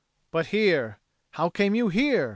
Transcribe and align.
"But 0.31 0.47
here 0.47 0.97
how 1.29 1.51
came 1.51 1.75
you 1.75 1.89
here?" 1.89 2.29